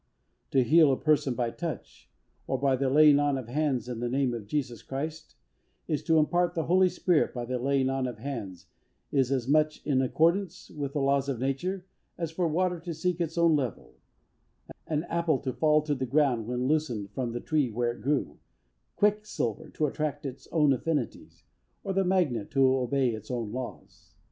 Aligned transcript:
To 0.49 0.63
heal 0.63 0.91
a 0.91 0.97
person 0.97 1.35
by 1.35 1.51
the 1.51 1.57
touch, 1.57 2.09
or 2.47 2.57
by 2.57 2.75
the 2.75 2.89
laying 2.89 3.19
on 3.19 3.37
of 3.37 3.47
hands 3.49 3.87
in 3.87 3.99
the 3.99 4.09
name 4.09 4.33
of 4.33 4.47
Jesus 4.47 4.81
Christ, 4.81 5.35
or 5.87 5.95
to 5.95 6.17
impart 6.17 6.55
the 6.55 6.63
Holy 6.63 6.89
Spirit 6.89 7.35
by 7.35 7.45
the 7.45 7.59
laying 7.59 7.87
on 7.87 8.07
of 8.07 8.17
hands, 8.17 8.65
is 9.11 9.31
as 9.31 9.47
much 9.47 9.85
in 9.85 10.01
accordance 10.01 10.71
with 10.71 10.93
the 10.93 11.01
laws 11.01 11.29
of 11.29 11.39
nature, 11.39 11.85
as 12.17 12.31
for 12.31 12.47
water 12.47 12.79
to 12.79 12.95
seek 12.95 13.21
its 13.21 13.37
own 13.37 13.55
level, 13.55 13.93
an 14.87 15.03
apple 15.03 15.37
to 15.37 15.53
fall 15.53 15.83
to 15.83 15.93
the 15.93 16.07
ground 16.07 16.47
when 16.47 16.65
loosened 16.67 17.11
from 17.11 17.31
the 17.33 17.39
tree 17.39 17.69
where 17.69 17.91
it 17.91 18.01
grew, 18.01 18.39
quicksilver 18.95 19.69
to 19.69 19.85
attract 19.85 20.25
its 20.25 20.47
own 20.51 20.73
affinities, 20.73 21.43
or 21.83 21.93
the 21.93 22.03
magnet 22.03 22.49
to 22.49 22.75
obey 22.75 23.09
its 23.11 23.29
own 23.29 23.51
laws. 23.51 24.15